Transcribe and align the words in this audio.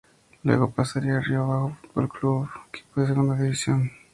Luego 0.41 0.71
pasaría 0.71 1.17
a 1.17 1.21
Río 1.21 1.43
Abajo 1.43 1.77
Fútbol 1.83 2.09
Club, 2.09 2.49
equipo 2.69 3.01
de 3.01 3.05
Segunda 3.07 3.35
División 3.35 3.81
Panamá. 3.89 3.97